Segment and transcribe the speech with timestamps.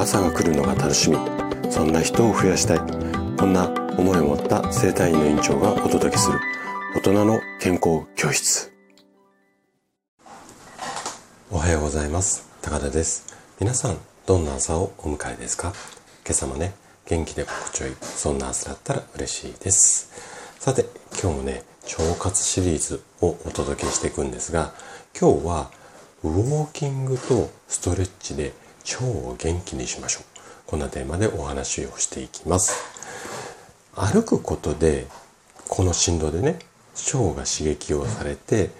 [0.00, 1.18] 朝が来るのが楽しみ。
[1.70, 2.78] そんな人を増やしたい。
[3.36, 3.68] こんな
[3.98, 6.40] 思いを持った生体院の院長がお届けする。
[6.96, 8.72] 大人の健康教室。
[11.50, 12.48] おはようございます。
[12.62, 13.26] 高田です。
[13.60, 15.74] 皆さんどんな朝をお迎えですか？
[16.24, 16.72] 今朝もね
[17.04, 20.10] 元気で心地よいそんな朝だったら嬉しいです。
[20.58, 20.86] さて
[21.22, 21.62] 今日もね
[21.98, 24.72] 腸活シリーズをお届けしていくんですが
[25.20, 25.70] 今日は
[26.22, 28.54] ウォーキングとストレッチで
[28.94, 30.24] 腸を元気にしましょう。
[30.66, 32.74] こんなテーマでお話をしていきます。
[33.94, 35.06] 歩くことで
[35.68, 36.58] この振動でね
[37.12, 38.70] 腸が刺激をされて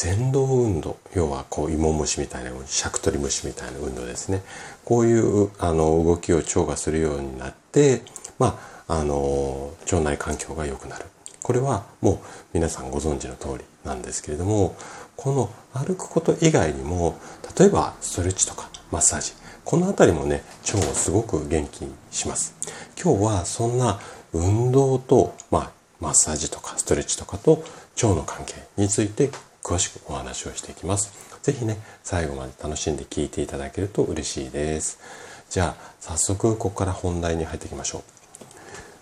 [0.00, 4.42] 前動運動要はこう芋虫みたいなシャクトリムシみたいな運動ですね。
[4.84, 8.02] こういうあの動きを腸がするようになって
[8.38, 11.04] まああの腸内環境が良くなる。
[11.42, 12.18] これはもう
[12.52, 14.76] 皆さんご存知の通りなんですけれども
[15.16, 17.18] この歩くこと以外にも
[17.58, 19.32] 例えばストレッチとかマッサージ
[19.64, 20.42] この辺りもね
[20.72, 22.54] 腸をすごく元気にします。
[23.02, 24.00] 今日はそんな
[24.32, 27.62] 運動と、まあ、マッサージとかストレッチとかと
[28.02, 29.30] 腸の関係について
[29.62, 31.12] 詳しくお話をしていきます。
[31.42, 34.98] 是非ね最後まで楽しんで聞いていただけると嬉しいです。
[35.48, 38.02] じゃあ早速ここから本題に入っていきましょう。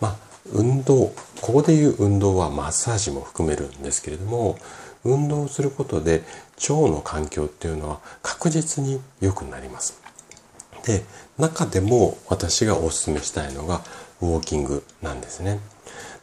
[0.00, 0.16] まあ
[0.52, 4.58] 運動ここでいう運動はマッサージも含めるんですけれども
[5.04, 6.22] 運動をすることで
[6.68, 10.01] 腸の環境っていうのは確実に良くなります。
[10.84, 11.04] で
[11.38, 13.82] 中でも私がお勧めしたいのが
[14.20, 15.60] ウォーキングなんですね。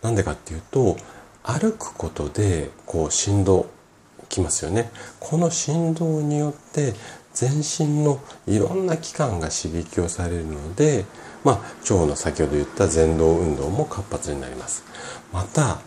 [0.01, 0.97] なんでかっていうと
[1.43, 3.67] 歩くことでこう振動
[4.29, 4.91] きますよね。
[5.19, 6.93] この振動によって
[7.33, 11.05] 全身のいろんな器官が刺激をされるので、
[11.43, 14.83] まあ、腸の先ほど言った前動運動も活発になります。
[15.31, 15.79] また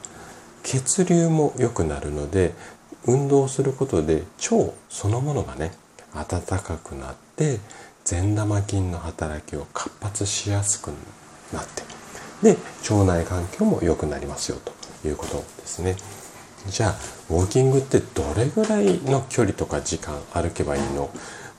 [0.62, 2.54] 血流も良くなるので
[3.06, 5.72] 運動することで腸そのものがね
[6.14, 7.58] 暖かくなって
[8.04, 10.88] 善玉菌の働きを活発しやすく
[11.52, 11.82] なって
[12.42, 12.58] で
[12.90, 15.96] 腸内環境も良くなりますよということですね。
[16.68, 16.94] じゃあ
[17.30, 21.10] ウォーキングってどれぐらいの距離とか時間歩けばいいの？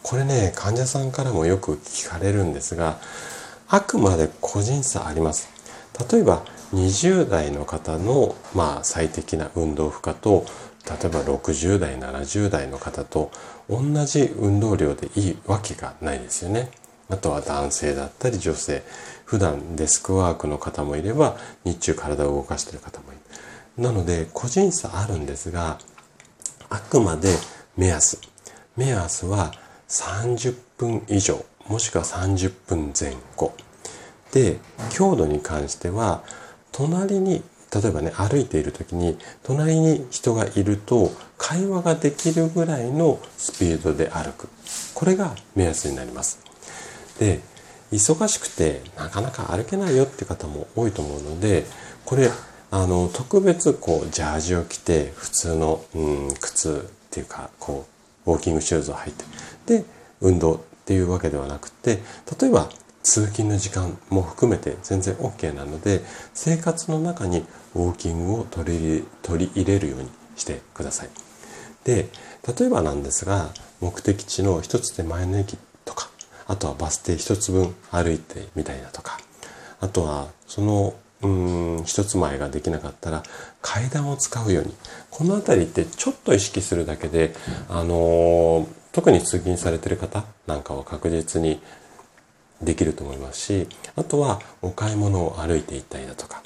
[0.01, 2.99] これね患者さんからもよく聞かれるんですが
[3.67, 5.49] あくまで個人差あります。
[6.11, 10.45] 例えば20代の方の、まあ、最適な運動負荷と
[10.85, 13.31] 例えば60代70代の方と
[13.69, 16.69] 同じ運動量でいいわけがないですよね。
[17.09, 18.83] あとは男性だったり女性
[19.25, 23.21] 普段デスクワークの方もいれば日中体を動かしている方もいる。
[23.77, 25.79] なので個人差あるんですが
[26.69, 27.35] あくまで
[27.75, 28.19] 目安
[28.75, 29.51] 目安は
[29.87, 33.53] 30分以上もしくは30分前後
[34.31, 34.57] で
[34.91, 36.23] 強度に関しては
[36.71, 44.49] 隣に例えばね歩いている時に隣に人がいると会話ができるぐらいのスピードで歩く。
[44.93, 46.39] これが目安になります。
[47.19, 47.41] で
[47.91, 51.65] 忙しくてなかなか歩けないよって方も多いと思うので
[52.05, 52.29] これ
[52.71, 57.85] あの特別こうジャージを着て普通の、うん、靴っていうかこ
[58.25, 59.25] うウォーキングシューズを履いて
[59.81, 59.85] で
[60.21, 61.99] 運動っていうわけではなくて
[62.39, 62.69] 例えば
[63.03, 66.01] 通勤の時間も含めて全然 OK なので
[66.33, 71.09] 生活の中にウォーキングを取り取り入れるようにしてください。
[71.83, 72.09] で
[72.57, 73.49] 例えばなんですが
[73.81, 76.09] 目的地の一つ手前の駅とか
[76.47, 79.19] あとはバス停一つ分歩いてみたいなとか
[79.81, 83.23] あとはそのうん一つ前ができなかったら
[83.61, 84.73] 階段を使うように
[85.09, 87.33] この辺りってちょっと意識するだけで、
[87.69, 91.61] あの特に通勤されてる方なんかは確実に
[92.63, 96.41] できると思いますしあとはお買い物を歩いていったりだとか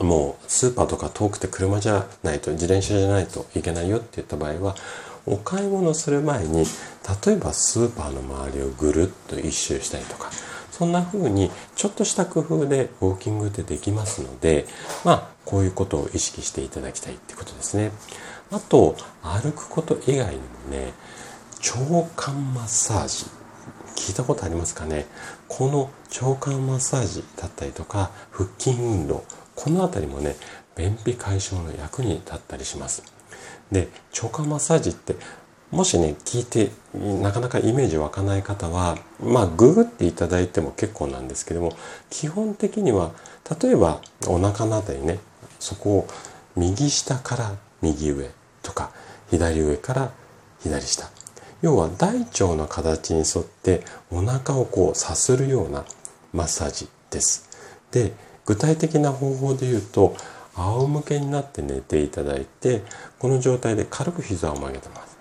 [0.00, 4.74] もうスーパーとか遠くて車じゃないと自転車じゃないといけないよって言った場合は
[5.26, 6.64] お買い物する前に
[7.26, 10.30] 例えばスーパーの周りをぐるっと一周したりとか
[10.70, 14.66] そんな風にちょっとした工夫でウォーキングってできますので
[15.04, 17.92] まあこういうことを意識していただきたいってことですね。
[18.50, 20.92] あと歩くこと以外にもね
[21.60, 23.43] 腸管マッサージ。
[23.94, 25.06] 聞いたことありますかね？
[25.48, 25.90] この
[26.20, 29.24] 腸管マッサージだったりとか腹筋運動
[29.54, 30.36] この辺りもね
[30.76, 33.02] 便秘解消の役に立ったりします。
[33.70, 35.16] で腸管マッサージって
[35.70, 41.72] もしね聞いてなかなかイメージ湧かない方はまあググっていただいても結構なんですけども
[42.10, 43.12] 基本的には
[43.60, 45.18] 例えばお腹の辺りね
[45.58, 46.08] そこを
[46.54, 48.30] 右下から右上
[48.62, 48.92] とか
[49.30, 50.12] 左上から
[50.62, 51.10] 左下
[51.64, 55.86] 要は大腸の形に沿ってお腹をこうさするような
[56.34, 57.48] マッサージです。
[57.90, 58.12] で
[58.44, 60.14] 具体的な方法で言うと
[60.56, 62.82] 仰向けになって寝ていただいて
[63.18, 65.16] この状態で軽く膝を曲げてます。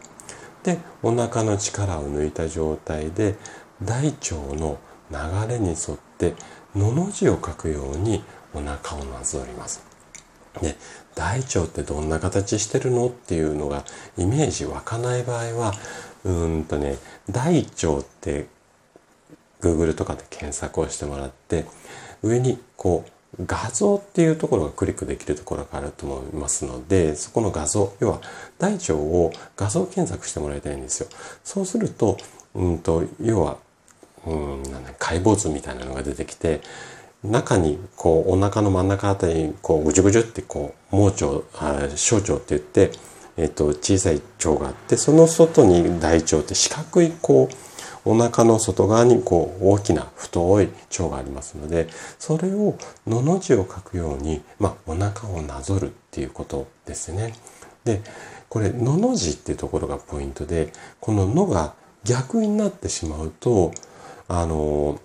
[0.63, 3.36] でお腹の力を抜いた状態で
[3.81, 4.80] 大腸の
[5.12, 5.18] 流
[5.48, 6.34] れに沿って
[6.75, 8.22] のの字を書くように
[8.54, 9.93] お腹をなぞります。
[10.61, 10.75] で
[11.15, 13.83] 大腸ってどんな形してるのっていうのが
[14.17, 15.73] イメージ湧かない場合は
[16.23, 16.97] うんとね
[17.29, 18.47] 大腸って
[19.61, 21.65] Google とかで検索をしてもらって
[22.21, 23.11] 上にこう
[23.45, 28.21] 画像っていうところがクリックできるところがあると思いますのでそこの画像要は
[28.59, 31.09] 大腸を画像検索してもらいたいんですよ。
[31.44, 32.17] そうすると
[32.53, 33.57] うんと要は
[34.25, 34.63] うん
[35.00, 36.61] 解剖図みたいなのが出てきて
[37.24, 41.25] 中にこうお腹の真ん中あたりにこうぐじゅぐじゅってこう盲腸
[41.56, 42.92] あ小腸って言って、
[43.38, 47.56] えっと、小さい腸があってその外に大腸って四角いこう
[48.06, 51.88] お腹の外側にこう大きな太い腸がありますので
[52.20, 52.75] それを
[53.08, 57.34] のの字を書くように、まあ、お腹をなぞるっていうことですね。
[57.86, 58.02] で
[58.50, 61.74] これのの字っていうところがポイントでこの「の」が
[62.04, 63.72] 逆になってしまうと
[64.28, 65.00] あの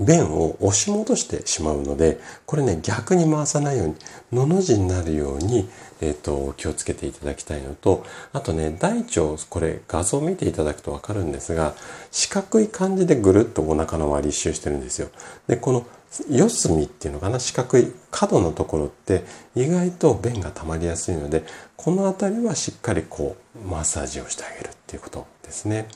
[0.00, 3.94] 便を押し戻してしまうので、これね、逆に回さないように、
[4.32, 5.68] のの字になるように、
[6.00, 11.74] えっ、ー、と、気をつけていただきたいのと、あとね、大腸、これ画像を見ていただくとわかるんですが、
[12.10, 15.08] 四角い感じでぐるっとお腹の周り一周してるんですよ。
[15.46, 15.86] で、この
[16.30, 21.44] 四隅っていうのかな、四角い角のところって意外と便が溜まりやすいので、
[21.76, 25.88] この辺りはしっかりこう、マッサージをしてあげるっていうことですね。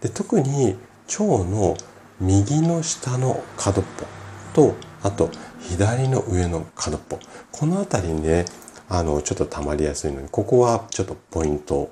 [0.00, 0.76] で、特に
[1.08, 1.76] 腸の
[2.20, 3.84] 右の下の角っ
[4.54, 5.30] ぽとあと
[5.60, 7.18] 左の上の角っぽ
[7.52, 8.44] この辺りにね
[8.88, 11.90] あのちょっと溜まりやすいのにここはちょっとポイント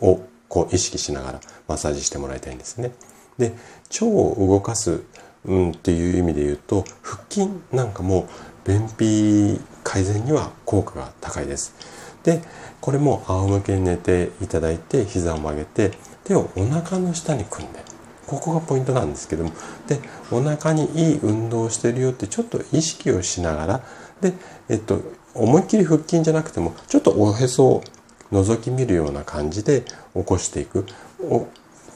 [0.00, 2.92] をこう意識しながらマッサージしてもらいたいんですね。
[3.38, 3.54] で
[3.90, 5.02] 腸を動かす、
[5.44, 8.28] うん、っていう意味で言うと腹筋なんかも
[8.64, 11.74] 便秘改善には効果が高いです。
[12.22, 12.42] で
[12.80, 15.92] これも仰向けに寝ていただいて膝を曲げて
[16.24, 17.82] 手をお腹の下に組んで
[18.30, 19.52] ここがポイントなんですけども。
[19.86, 20.00] で
[20.30, 23.84] お腹にいい運動をしてるよってちょっと意識をしながら
[24.20, 24.32] で、
[24.68, 25.00] えっと、
[25.34, 27.84] 思いっきり腹筋じゃなくてもちょっとおへそを
[28.32, 29.82] 覗き見るような感じで
[30.14, 30.86] 起こしていく。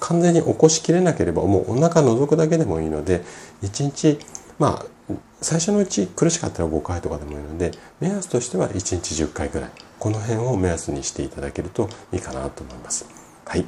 [0.01, 3.23] 完全に起こしきれなければもうお腹覗くだけでもいいので
[3.63, 4.19] 1日
[4.59, 7.71] まあ最初のうち苦しかったら5回とかでもいいので
[8.01, 9.71] 目安としては1日10回ぐらい。
[10.05, 13.07] この辺を目安にしていただけるといいかなと思います。
[13.47, 13.65] はい、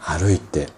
[0.00, 0.68] 歩いて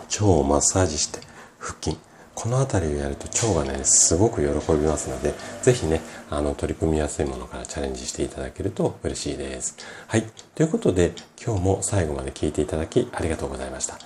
[0.00, 1.20] 腸をマッサージして
[1.58, 1.98] 腹筋。
[2.34, 6.00] この辺りをやると腸がねすごく喜びますので是非ね
[6.30, 9.76] あの取り組みやすいものからチャレンジしていただけると嬉しいです。
[10.08, 10.24] はい。
[10.54, 11.12] ということで
[11.44, 13.98] 今日も最後まで聞いていただきありがとうございました。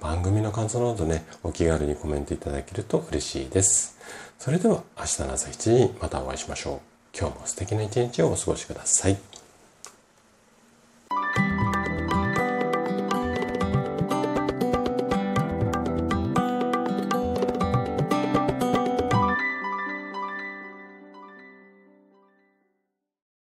[0.00, 3.98] 番組の感想などねお気軽にコメントいただけると嬉しいです。
[4.38, 7.18] それでは明日の朝7時にまたお会いしましょう。
[7.18, 9.31] 今日も素敵な一日をお過ごしください。